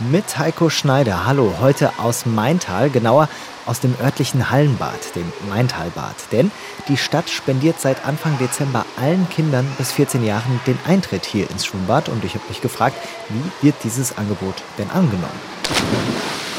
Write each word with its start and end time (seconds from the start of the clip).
mit 0.00 0.38
Heiko 0.38 0.70
Schneider. 0.70 1.26
Hallo, 1.26 1.54
heute 1.60 1.92
aus 1.98 2.26
Maintal, 2.26 2.90
genauer 2.90 3.28
aus 3.66 3.80
dem 3.80 3.94
örtlichen 4.00 4.50
Hallenbad, 4.50 5.14
dem 5.16 5.30
Maintalbad. 5.48 6.14
Denn 6.32 6.50
die 6.88 6.96
Stadt 6.96 7.28
spendiert 7.28 7.80
seit 7.80 8.04
Anfang 8.06 8.38
Dezember 8.38 8.84
allen 8.96 9.28
Kindern 9.28 9.66
bis 9.76 9.92
14 9.92 10.24
Jahren 10.24 10.60
den 10.66 10.78
Eintritt 10.86 11.24
hier 11.24 11.50
ins 11.50 11.66
Schwimmbad. 11.66 12.08
Und 12.08 12.24
ich 12.24 12.34
habe 12.34 12.44
mich 12.48 12.60
gefragt, 12.60 12.96
wie 13.28 13.66
wird 13.66 13.76
dieses 13.84 14.16
Angebot 14.16 14.54
denn 14.78 14.90
angenommen? 14.90 16.07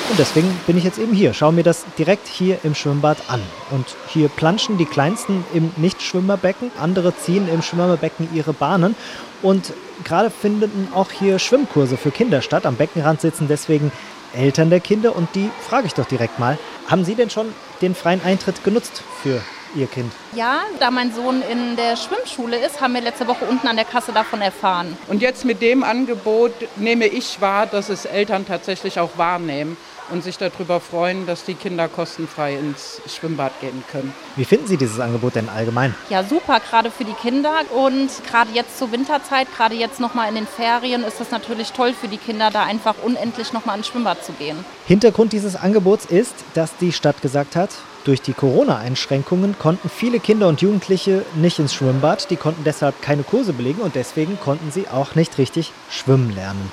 Und 0.10 0.18
deswegen 0.18 0.50
bin 0.66 0.76
ich 0.76 0.84
jetzt 0.84 0.98
eben 0.98 1.14
hier, 1.14 1.34
schaue 1.36 1.54
mir 1.54 1.64
das 1.64 1.86
direkt 2.00 2.28
hier 2.28 2.58
im 2.64 2.74
Schwimmbad 2.74 3.18
an. 3.28 3.42
Und 3.70 3.86
hier 4.08 4.28
planschen 4.28 4.80
die 4.80 4.86
Kleinsten 4.86 5.46
im 5.54 5.72
Nicht-Schwimmerbecken, 5.78 6.72
andere 6.80 7.16
ziehen 7.16 7.48
im 7.48 7.62
Schwimmerbecken 7.62 8.28
ihre 8.34 8.54
Bahnen. 8.54 8.96
Und 9.44 9.72
gerade 10.04 10.32
finden 10.32 10.88
auch 10.96 11.12
hier 11.12 11.38
Schwimmkurse 11.38 11.96
für 11.96 12.10
Kinder 12.10 12.42
statt. 12.42 12.66
Am 12.66 12.76
Beckenrand 12.76 13.22
sitzen 13.22 13.48
deswegen 13.48 13.92
Eltern 14.34 14.72
der 14.72 14.80
Kinder 14.80 15.16
und 15.16 15.34
die 15.36 15.50
frage 15.68 15.88
ich 15.88 15.94
doch 15.94 16.06
direkt 16.06 16.40
mal, 16.40 16.58
haben 16.88 17.06
Sie 17.06 17.16
denn 17.16 17.30
schon 17.30 17.54
den 17.82 17.94
freien 17.94 18.22
Eintritt 18.24 18.64
genutzt 18.64 19.04
für 19.22 19.42
Ihr 19.76 19.88
Kind? 19.88 20.12
Ja, 20.34 20.62
da 20.80 20.92
mein 20.92 21.14
Sohn 21.14 21.42
in 21.42 21.76
der 21.76 21.96
Schwimmschule 21.96 22.58
ist, 22.58 22.82
haben 22.82 22.94
wir 22.94 23.02
letzte 23.02 23.28
Woche 23.28 23.46
unten 23.46 23.68
an 23.68 23.76
der 23.76 23.86
Kasse 23.86 24.12
davon 24.12 24.42
erfahren. 24.42 24.98
Und 25.08 25.22
jetzt 25.22 25.46
mit 25.46 25.62
dem 25.62 25.84
Angebot 25.84 26.54
nehme 26.76 27.08
ich 27.08 27.40
wahr, 27.42 27.66
dass 27.66 27.90
es 27.90 28.06
Eltern 28.06 28.46
tatsächlich 28.48 29.00
auch 29.00 29.18
wahrnehmen 29.18 29.78
und 30.12 30.24
sich 30.24 30.38
darüber 30.38 30.80
freuen, 30.80 31.26
dass 31.26 31.44
die 31.44 31.54
Kinder 31.54 31.88
kostenfrei 31.88 32.56
ins 32.56 33.02
Schwimmbad 33.08 33.60
gehen 33.62 33.84
können. 33.92 34.14
Wie 34.36 34.46
finden 34.46 34.68
Sie 34.68 34.78
dieses 34.78 35.00
Angebot 35.00 35.36
denn 35.36 35.50
allgemein? 35.50 35.94
Ja, 36.10 36.24
super, 36.24 36.60
gerade 36.60 36.92
für 36.92 37.06
die 37.06 37.14
Kinder 37.14 37.54
und 37.76 38.10
gerade 38.30 38.52
jetzt 38.54 38.78
zur 38.78 38.92
Winterzeit, 38.92 39.48
gerade 39.56 39.76
jetzt 39.76 40.00
nochmal 40.00 40.30
in 40.30 40.36
den 40.36 40.48
Ferien 40.48 41.04
ist 41.04 41.22
es 41.22 41.32
natürlich 41.32 41.72
toll 41.72 41.94
für 41.94 42.08
die 42.08 42.18
Kinder, 42.18 42.50
da 42.52 42.64
einfach 42.64 42.96
unendlich 43.04 43.54
nochmal 43.54 43.78
ins 43.78 43.88
Schwimmbad 43.88 44.24
zu 44.26 44.32
gehen. 44.34 44.66
Hintergrund 44.88 45.34
dieses 45.34 45.56
Angebots 45.56 46.06
ist, 46.06 46.34
dass 46.54 46.76
die 46.78 46.92
Stadt 46.92 47.22
gesagt 47.22 47.56
hat, 47.56 47.70
durch 48.10 48.22
die 48.24 48.34
Corona-Einschränkungen 48.34 49.60
konnten 49.60 49.88
viele 49.88 50.20
Kinder 50.20 50.48
und 50.48 50.64
Jugendliche 50.64 51.24
nicht 51.36 51.60
ins 51.60 51.76
Schwimmbad, 51.76 52.32
die 52.32 52.38
konnten 52.38 52.64
deshalb 52.64 53.00
keine 53.04 53.22
Kurse 53.22 53.54
belegen 53.54 53.82
und 53.82 53.94
deswegen 53.94 54.40
konnten 54.40 54.72
sie 54.72 54.88
auch 54.88 55.14
nicht 55.14 55.38
richtig 55.38 55.74
schwimmen 55.92 56.34
lernen. 56.34 56.72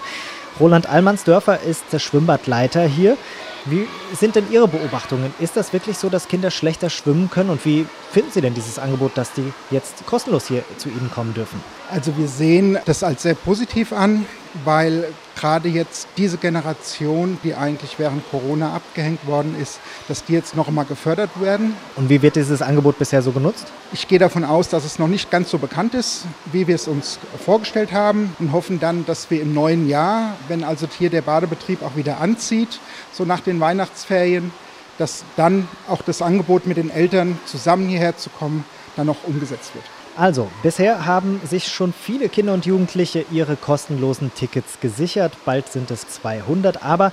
Roland 0.59 0.89
Allmannsdörfer 0.89 1.61
ist 1.61 1.85
der 1.93 1.99
Schwimmbadleiter 1.99 2.85
hier. 2.85 3.19
Wie 3.67 3.87
sind 4.15 4.35
denn 4.35 4.51
Ihre 4.51 4.67
Beobachtungen? 4.67 5.35
Ist 5.39 5.59
das 5.59 5.75
wirklich 5.75 5.99
so, 5.99 6.09
dass 6.09 6.29
Kinder 6.29 6.51
schlechter 6.51 6.89
schwimmen 6.89 7.29
können? 7.29 7.51
Und 7.51 7.67
wie 7.67 7.85
finden 8.17 8.33
Sie 8.33 8.41
denn 8.41 8.55
dieses 8.55 8.79
Angebot, 8.79 9.13
dass 9.19 9.35
die 9.35 9.53
jetzt 9.71 10.07
kostenlos 10.07 10.49
hier 10.49 10.65
zu 10.79 10.89
Ihnen 10.89 11.11
kommen 11.15 11.35
dürfen? 11.35 11.61
Also 11.91 12.17
wir 12.17 12.29
sehen 12.29 12.79
das 12.87 13.03
als 13.03 13.25
sehr 13.25 13.35
positiv 13.35 13.93
an, 13.93 14.25
weil 14.65 15.13
gerade 15.39 15.69
jetzt 15.69 16.09
diese 16.17 16.39
Generation, 16.39 17.37
die 17.45 17.55
eigentlich 17.55 17.99
während 17.99 18.23
Corona 18.31 18.73
abgehängt 18.73 19.27
worden 19.27 19.55
ist, 19.61 19.81
dass 20.09 20.25
die 20.25 20.33
jetzt 20.33 20.57
noch 20.57 20.71
mal 20.71 20.85
gefördert 20.85 21.29
werden. 21.43 21.77
Und 21.97 22.09
wie 22.09 22.23
wird 22.23 22.37
dieses 22.37 22.63
Angebot 22.63 22.99
bisher 22.99 23.21
so 23.21 23.33
genutzt? 23.33 23.67
Ich 23.93 24.09
gehe 24.09 24.19
davon 24.19 24.45
aus, 24.45 24.71
dass 24.71 24.87
es 24.87 24.99
noch 24.99 25.09
nicht 25.09 25.31
ganz 25.31 25.51
so 25.51 25.59
bekannt 25.59 25.93
ist, 25.93 26.25
wie 26.53 26.67
wir 26.67 26.75
es 26.75 26.89
uns 26.89 27.19
vorgestellt 27.45 27.93
haben 27.93 28.35
und 28.39 28.51
hoffen 28.51 28.81
dann, 28.81 29.05
dass 29.05 29.31
wir 29.31 29.43
im 29.43 29.53
neuen 29.53 29.91
Jahr, 29.91 30.37
wenn 30.49 30.65
also 30.65 30.87
hier 30.99 31.11
der 31.11 31.21
Badebetrieb 31.21 31.83
auch 31.83 31.97
wieder 31.97 32.19
anzieht, 32.19 32.81
so 33.13 33.27
nach 33.27 33.41
den 33.41 33.61
Weihnachtsferien, 33.61 34.53
dass 34.99 35.25
dann 35.37 35.69
auch 35.89 36.03
das 36.03 36.23
Angebot 36.23 36.67
mit 36.67 36.77
den 36.77 36.91
Eltern 36.91 37.39
zusammen 37.47 37.89
hierher 37.89 38.17
zu 38.17 38.31
kommen, 38.31 38.65
dann 38.97 39.07
noch 39.07 39.25
umgesetzt 39.25 39.75
wird. 39.75 39.85
Also, 40.17 40.49
bisher 40.63 41.05
haben 41.05 41.43
sich 41.45 41.69
schon 41.69 41.93
viele 41.93 42.31
Kinder 42.31 42.55
und 42.55 42.65
Jugendliche 42.65 43.27
ihre 43.31 43.55
kostenlosen 43.55 44.33
Tickets 44.35 44.81
gesichert. 44.81 45.37
Bald 45.45 45.69
sind 45.69 45.91
es 45.91 46.09
200, 46.09 46.83
aber 46.83 47.13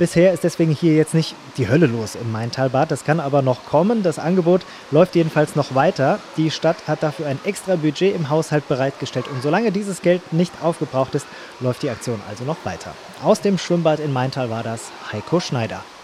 bisher 0.00 0.32
ist 0.32 0.42
deswegen 0.42 0.72
hier 0.72 0.96
jetzt 0.96 1.14
nicht 1.14 1.36
die 1.58 1.68
Hölle 1.68 1.86
los 1.86 2.16
im 2.16 2.32
Maintalbad. 2.32 2.90
Das 2.90 3.04
kann 3.04 3.20
aber 3.20 3.42
noch 3.42 3.66
kommen. 3.66 4.02
Das 4.02 4.18
Angebot 4.18 4.62
läuft 4.90 5.14
jedenfalls 5.14 5.54
noch 5.54 5.76
weiter. 5.76 6.18
Die 6.36 6.50
Stadt 6.50 6.88
hat 6.88 7.04
dafür 7.04 7.26
ein 7.26 7.38
extra 7.44 7.76
Budget 7.76 8.16
im 8.16 8.30
Haushalt 8.30 8.66
bereitgestellt. 8.66 9.28
Und 9.28 9.44
solange 9.44 9.70
dieses 9.70 10.02
Geld 10.02 10.32
nicht 10.32 10.52
aufgebraucht 10.60 11.14
ist, 11.14 11.26
läuft 11.60 11.84
die 11.84 11.90
Aktion 11.90 12.20
also 12.28 12.42
noch 12.42 12.64
weiter. 12.64 12.94
Aus 13.22 13.40
dem 13.42 13.58
Schwimmbad 13.58 14.00
in 14.00 14.12
Maintal 14.12 14.50
war 14.50 14.64
das 14.64 14.90
Heiko 15.12 15.38
Schneider. 15.38 15.84